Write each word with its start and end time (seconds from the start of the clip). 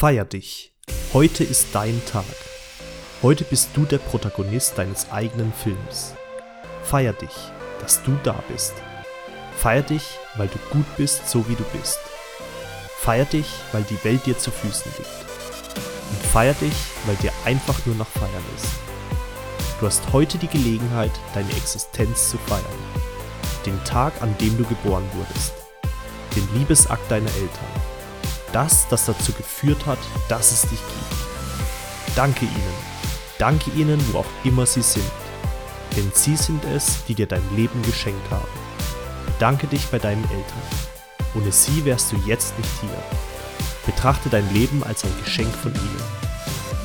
Feier 0.00 0.24
dich. 0.24 0.72
Heute 1.12 1.44
ist 1.44 1.74
dein 1.74 2.00
Tag. 2.06 2.24
Heute 3.20 3.44
bist 3.44 3.68
du 3.74 3.84
der 3.84 3.98
Protagonist 3.98 4.78
deines 4.78 5.10
eigenen 5.10 5.52
Films. 5.52 6.14
Feier 6.82 7.12
dich, 7.12 7.52
dass 7.82 8.02
du 8.02 8.18
da 8.22 8.42
bist. 8.50 8.72
Feier 9.58 9.82
dich, 9.82 10.04
weil 10.38 10.48
du 10.48 10.56
gut 10.72 10.86
bist, 10.96 11.28
so 11.28 11.46
wie 11.50 11.54
du 11.54 11.64
bist. 11.78 11.98
Feier 12.96 13.26
dich, 13.26 13.44
weil 13.72 13.82
die 13.90 14.02
Welt 14.02 14.24
dir 14.24 14.38
zu 14.38 14.50
Füßen 14.50 14.90
liegt. 14.96 15.10
Und 16.12 16.26
feier 16.32 16.54
dich, 16.54 16.72
weil 17.04 17.16
dir 17.16 17.32
einfach 17.44 17.84
nur 17.84 17.96
nach 17.96 18.08
Feiern 18.08 18.44
ist. 18.56 18.70
Du 19.80 19.86
hast 19.86 20.14
heute 20.14 20.38
die 20.38 20.48
Gelegenheit, 20.48 21.12
deine 21.34 21.52
Existenz 21.52 22.30
zu 22.30 22.38
feiern. 22.38 22.64
Den 23.66 23.78
Tag, 23.84 24.14
an 24.22 24.34
dem 24.38 24.56
du 24.56 24.64
geboren 24.64 25.04
wurdest. 25.12 25.52
Den 26.34 26.58
Liebesakt 26.58 27.10
deiner 27.10 27.34
Eltern 27.34 27.89
das, 28.52 28.88
das 28.88 29.06
dazu 29.06 29.32
geführt 29.32 29.86
hat, 29.86 29.98
dass 30.28 30.52
es 30.52 30.62
dich 30.62 30.70
gibt. 30.80 32.16
Danke 32.16 32.44
ihnen. 32.44 32.74
Danke 33.38 33.70
ihnen, 33.70 34.00
wo 34.12 34.18
auch 34.18 34.26
immer 34.44 34.66
sie 34.66 34.82
sind. 34.82 35.10
Denn 35.96 36.10
sie 36.14 36.36
sind 36.36 36.64
es, 36.64 37.04
die 37.06 37.14
dir 37.14 37.26
dein 37.26 37.42
Leben 37.56 37.82
geschenkt 37.82 38.30
haben. 38.30 38.48
Danke 39.38 39.66
dich 39.66 39.86
bei 39.86 39.98
deinen 39.98 40.24
Eltern. 40.24 40.62
Ohne 41.34 41.52
sie 41.52 41.84
wärst 41.84 42.12
du 42.12 42.16
jetzt 42.26 42.56
nicht 42.58 42.70
hier. 42.80 43.02
Betrachte 43.86 44.28
dein 44.28 44.52
Leben 44.52 44.84
als 44.84 45.04
ein 45.04 45.14
Geschenk 45.24 45.54
von 45.54 45.74
ihnen. 45.74 46.02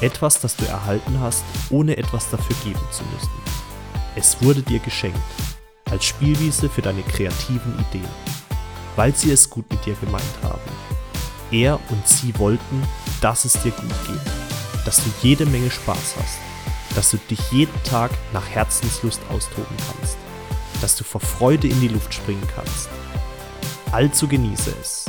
Etwas, 0.01 0.39
das 0.39 0.55
du 0.55 0.65
erhalten 0.65 1.19
hast, 1.19 1.43
ohne 1.69 1.97
etwas 1.97 2.29
dafür 2.29 2.55
geben 2.63 2.81
zu 2.91 3.03
müssen. 3.13 3.29
Es 4.15 4.41
wurde 4.41 4.61
dir 4.61 4.79
geschenkt, 4.79 5.19
als 5.91 6.05
Spielwiese 6.05 6.69
für 6.69 6.81
deine 6.81 7.01
kreativen 7.03 7.77
Ideen, 7.89 8.07
weil 8.95 9.13
sie 9.15 9.31
es 9.31 9.49
gut 9.49 9.69
mit 9.69 9.85
dir 9.85 9.95
gemeint 9.95 10.23
haben. 10.43 10.84
Er 11.51 11.79
und 11.89 12.07
sie 12.07 12.37
wollten, 12.39 12.83
dass 13.21 13.45
es 13.45 13.53
dir 13.53 13.71
gut 13.71 13.93
geht, 14.07 14.85
dass 14.85 14.97
du 14.97 15.09
jede 15.21 15.45
Menge 15.45 15.71
Spaß 15.71 16.15
hast, 16.19 16.37
dass 16.95 17.11
du 17.11 17.17
dich 17.17 17.39
jeden 17.51 17.83
Tag 17.83 18.11
nach 18.33 18.47
Herzenslust 18.47 19.21
austoben 19.29 19.75
kannst, 19.87 20.17
dass 20.81 20.95
du 20.95 21.03
vor 21.03 21.21
Freude 21.21 21.67
in 21.67 21.79
die 21.81 21.87
Luft 21.87 22.13
springen 22.13 22.47
kannst. 22.55 22.89
Also 23.91 24.27
genieße 24.27 24.73
es, 24.81 25.05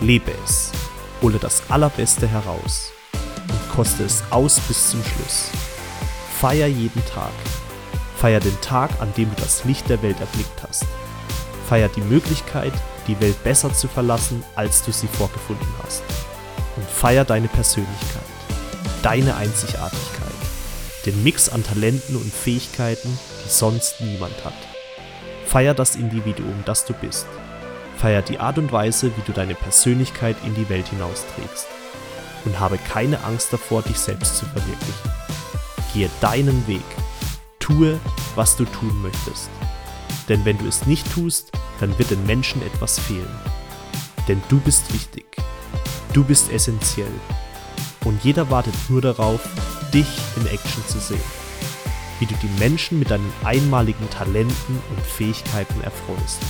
lebe 0.00 0.32
es, 0.44 0.72
hole 1.22 1.38
das 1.38 1.62
Allerbeste 1.70 2.26
heraus 2.26 2.90
und 3.48 3.68
koste 3.74 4.04
es 4.04 4.22
aus 4.30 4.58
bis 4.60 4.90
zum 4.90 5.02
Schluss. 5.04 5.50
Feier 6.40 6.68
jeden 6.68 7.04
Tag. 7.06 7.32
Feier 8.16 8.40
den 8.40 8.60
Tag, 8.60 8.90
an 9.00 9.12
dem 9.16 9.30
du 9.34 9.42
das 9.42 9.64
Licht 9.64 9.88
der 9.88 10.02
Welt 10.02 10.18
erblickt 10.20 10.62
hast. 10.66 10.86
Feier 11.68 11.88
die 11.88 12.00
Möglichkeit, 12.00 12.72
die 13.08 13.18
Welt 13.20 13.42
besser 13.42 13.72
zu 13.72 13.88
verlassen, 13.88 14.44
als 14.54 14.84
du 14.84 14.92
sie 14.92 15.08
vorgefunden 15.08 15.66
hast. 15.82 16.02
Und 16.76 16.88
feier 16.88 17.24
deine 17.24 17.48
Persönlichkeit, 17.48 18.22
deine 19.02 19.34
Einzigartigkeit, 19.36 20.28
den 21.06 21.24
Mix 21.24 21.48
an 21.48 21.64
Talenten 21.64 22.16
und 22.16 22.32
Fähigkeiten, 22.32 23.18
die 23.44 23.48
sonst 23.48 24.00
niemand 24.00 24.44
hat. 24.44 24.54
Feier 25.46 25.74
das 25.74 25.96
Individuum, 25.96 26.62
das 26.66 26.84
du 26.84 26.92
bist. 26.92 27.26
Feier 27.96 28.22
die 28.22 28.38
Art 28.38 28.58
und 28.58 28.70
Weise, 28.70 29.10
wie 29.16 29.22
du 29.26 29.32
deine 29.32 29.54
Persönlichkeit 29.54 30.36
in 30.44 30.54
die 30.54 30.68
Welt 30.68 30.88
hinausträgst. 30.88 31.66
Und 32.44 32.60
habe 32.60 32.78
keine 32.78 33.24
Angst 33.24 33.52
davor, 33.52 33.82
dich 33.82 33.98
selbst 33.98 34.36
zu 34.36 34.44
verwirklichen. 34.44 35.10
Gehe 35.94 36.10
deinen 36.20 36.66
Weg. 36.68 36.84
Tue, 37.58 37.98
was 38.36 38.56
du 38.56 38.64
tun 38.66 39.02
möchtest. 39.02 39.50
Denn 40.28 40.44
wenn 40.44 40.58
du 40.58 40.66
es 40.66 40.86
nicht 40.86 41.10
tust, 41.12 41.52
dann 41.80 41.98
wird 41.98 42.10
den 42.10 42.24
Menschen 42.26 42.62
etwas 42.62 42.98
fehlen. 42.98 43.34
Denn 44.26 44.42
du 44.48 44.60
bist 44.60 44.92
wichtig. 44.92 45.24
Du 46.12 46.24
bist 46.24 46.50
essentiell. 46.50 47.12
Und 48.04 48.22
jeder 48.24 48.50
wartet 48.50 48.74
nur 48.88 49.00
darauf, 49.00 49.40
dich 49.92 50.06
in 50.36 50.46
Action 50.46 50.86
zu 50.86 50.98
sehen. 50.98 51.20
Wie 52.18 52.26
du 52.26 52.34
die 52.42 52.60
Menschen 52.60 52.98
mit 52.98 53.10
deinen 53.10 53.32
einmaligen 53.44 54.08
Talenten 54.10 54.82
und 54.90 55.00
Fähigkeiten 55.00 55.80
erfreust. 55.82 56.40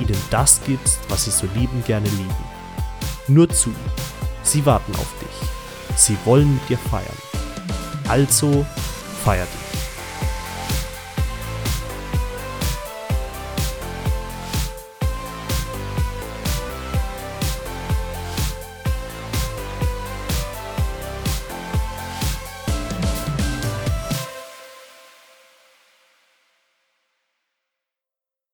Ihnen 0.00 0.16
das 0.30 0.60
gibst, 0.66 1.00
was 1.08 1.24
sie 1.24 1.30
so 1.30 1.46
lieben 1.54 1.82
gerne 1.84 2.08
lieben. 2.08 2.34
Nur 3.28 3.48
zu. 3.48 3.70
Sie 4.42 4.64
warten 4.66 4.92
auf 4.96 5.12
dich. 5.20 5.98
Sie 5.98 6.16
wollen 6.24 6.54
mit 6.54 6.68
dir 6.68 6.78
feiern. 6.78 7.06
Also 8.08 8.66
feier 9.24 9.46
dich. 9.46 9.63